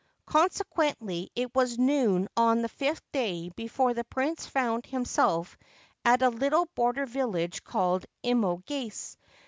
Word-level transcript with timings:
Consequently, 0.25 1.29
it 1.35 1.53
was 1.53 1.77
noon 1.77 2.27
on 2.35 2.63
the 2.63 2.69
fifth 2.69 3.03
day 3.11 3.49
before 3.55 3.93
the 3.93 4.03
Prince 4.03 4.47
found 4.47 4.87
himself 4.87 5.55
at 6.03 6.23
a 6.23 6.29
little 6.29 6.65
border 6.73 7.05
village 7.05 7.63
called 7.63 8.07
Imogase. 8.23 9.15